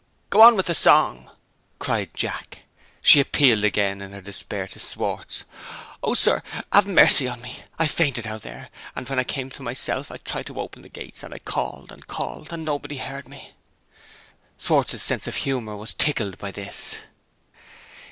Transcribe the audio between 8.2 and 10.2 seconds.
out there and, when I came to myself, I